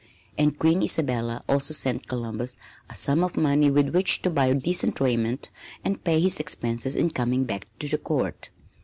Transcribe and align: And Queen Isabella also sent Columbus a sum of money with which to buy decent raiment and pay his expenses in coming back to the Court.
And 0.35 0.57
Queen 0.57 0.81
Isabella 0.81 1.43
also 1.47 1.75
sent 1.75 2.07
Columbus 2.07 2.57
a 2.89 2.95
sum 2.95 3.23
of 3.23 3.37
money 3.37 3.69
with 3.69 3.89
which 3.89 4.23
to 4.23 4.31
buy 4.31 4.51
decent 4.51 4.99
raiment 4.99 5.51
and 5.85 6.03
pay 6.03 6.19
his 6.19 6.39
expenses 6.39 6.95
in 6.95 7.11
coming 7.11 7.43
back 7.43 7.67
to 7.77 7.87
the 7.87 7.99
Court. 7.99 8.49